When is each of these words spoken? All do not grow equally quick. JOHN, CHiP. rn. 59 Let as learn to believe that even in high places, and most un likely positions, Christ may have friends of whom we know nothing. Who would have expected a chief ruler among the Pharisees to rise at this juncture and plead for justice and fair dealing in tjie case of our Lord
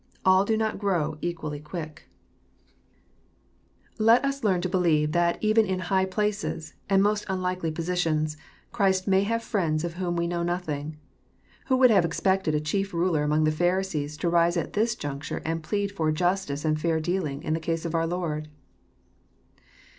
All 0.25 0.45
do 0.45 0.57
not 0.57 0.79
grow 0.79 1.19
equally 1.21 1.59
quick. 1.59 2.09
JOHN, 3.97 3.97
CHiP. 3.97 3.97
rn. 3.97 3.97
59 3.99 4.05
Let 4.07 4.25
as 4.25 4.43
learn 4.43 4.61
to 4.61 4.67
believe 4.69 5.11
that 5.11 5.37
even 5.41 5.67
in 5.67 5.77
high 5.77 6.05
places, 6.05 6.73
and 6.89 7.03
most 7.03 7.23
un 7.29 7.39
likely 7.43 7.69
positions, 7.69 8.35
Christ 8.71 9.07
may 9.07 9.21
have 9.21 9.43
friends 9.43 9.83
of 9.83 9.93
whom 9.97 10.15
we 10.15 10.25
know 10.25 10.41
nothing. 10.41 10.97
Who 11.67 11.77
would 11.77 11.91
have 11.91 12.03
expected 12.03 12.55
a 12.55 12.59
chief 12.59 12.95
ruler 12.95 13.21
among 13.21 13.43
the 13.43 13.51
Pharisees 13.51 14.17
to 14.17 14.29
rise 14.31 14.57
at 14.57 14.73
this 14.73 14.95
juncture 14.95 15.43
and 15.45 15.61
plead 15.61 15.91
for 15.91 16.11
justice 16.11 16.65
and 16.65 16.81
fair 16.81 16.99
dealing 16.99 17.43
in 17.43 17.53
tjie 17.53 17.61
case 17.61 17.85
of 17.85 17.93
our 17.93 18.07
Lord 18.07 18.47